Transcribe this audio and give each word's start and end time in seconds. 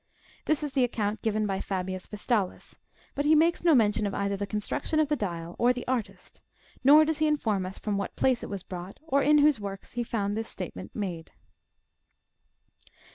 This 0.45 0.63
is 0.63 0.73
the 0.73 0.83
account 0.83 1.21
given 1.21 1.45
by 1.45 1.59
Fabius 1.59 2.07
Yestalis; 2.11 2.77
but 3.13 3.23
he 3.23 3.35
makes 3.35 3.63
no 3.63 3.75
mention 3.75 4.07
of 4.07 4.15
either 4.15 4.35
the 4.35 4.47
construction 4.47 4.99
of 4.99 5.09
the 5.09 5.15
dial 5.15 5.55
or 5.59 5.73
the 5.73 5.87
artist, 5.87 6.41
nor 6.83 7.05
does 7.05 7.19
he 7.19 7.27
inform 7.27 7.67
us 7.67 7.77
from 7.77 7.97
what 7.99 8.15
place 8.15 8.41
it 8.41 8.49
was 8.49 8.63
brought, 8.63 8.99
or 9.05 9.21
in 9.21 9.37
whose 9.37 9.59
works 9.59 9.91
he 9.91 10.03
found 10.03 10.35
this 10.35 10.49
statement 10.49 10.95
made. 10.95 11.29